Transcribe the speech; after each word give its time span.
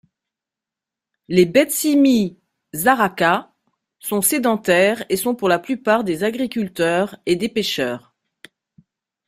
Les 1.27 1.45
Betsimisaraka 1.45 3.53
sont 3.99 4.23
sédentaires 4.23 5.05
et 5.09 5.15
sont 5.15 5.35
pour 5.35 5.47
la 5.47 5.59
plupart 5.59 6.03
des 6.03 6.23
agriculteurs 6.23 7.19
et 7.27 7.35
des 7.35 7.49
pêcheurs. 7.49 8.15